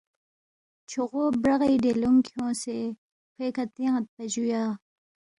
چھوغو 0.89 1.23
برَغی 1.41 1.75
ڈلیُونگ 1.83 2.19
کھیونگسے 2.25 2.77
کھوے 3.33 3.47
کھہ 3.55 3.65
تیان٘یدپا 3.73 4.23
جُویا 4.31 4.63